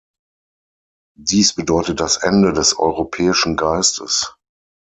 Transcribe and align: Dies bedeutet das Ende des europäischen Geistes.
Dies 1.19 1.53
bedeutet 1.53 1.99
das 1.99 2.17
Ende 2.17 2.53
des 2.53 2.75
europäischen 2.79 3.55
Geistes. 3.55 4.33